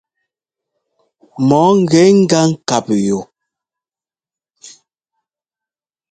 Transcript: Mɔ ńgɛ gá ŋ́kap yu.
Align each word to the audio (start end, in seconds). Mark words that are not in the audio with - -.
Mɔ 1.47 1.61
ńgɛ 1.79 2.01
gá 2.29 2.41
ŋ́kap 2.51 2.85
yu. 3.05 3.19